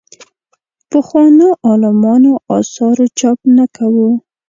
پخوانو 0.89 1.47
عالمانو 1.67 2.31
اثارو 2.57 3.05
چاپ 3.19 3.39
نه 3.57 3.65
کوو. 3.75 4.09